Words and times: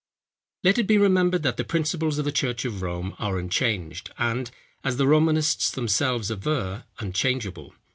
_Let 0.63 0.79
it 0.79 0.87
be 0.87 0.97
remembered 0.97 1.43
that 1.43 1.57
the 1.57 1.63
principles 1.63 2.17
of 2.17 2.25
the 2.25 2.31
church 2.31 2.65
of 2.65 2.81
Rome 2.81 3.13
are 3.19 3.37
unchanged, 3.37 4.09
and, 4.17 4.49
as 4.83 4.97
the 4.97 5.05
Romanists 5.05 5.69
themselves 5.69 6.31
aver, 6.31 6.85
unchangeable. 6.97 7.75